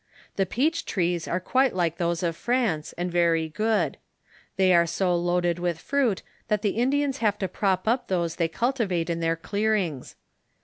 The 0.35 0.47
peach 0.47 0.85
trees 0.85 1.27
are 1.27 1.39
quite 1.39 1.75
like 1.75 1.97
those 1.99 2.23
of 2.23 2.35
France, 2.35 2.91
and 2.97 3.11
very 3.11 3.47
good; 3.49 3.97
they 4.55 4.73
are 4.73 4.87
so 4.87 5.15
loaded 5.15 5.59
with 5.59 5.77
fruit, 5.77 6.23
that 6.47 6.63
the 6.63 6.69
Indians 6.71 7.19
have 7.19 7.37
to 7.37 7.47
prop 7.47 7.87
up 7.87 8.07
those 8.07 8.37
they 8.37 8.47
cul 8.47 8.73
tivate 8.73 9.11
in 9.11 9.19
their 9.19 9.35
clearings. 9.35 10.15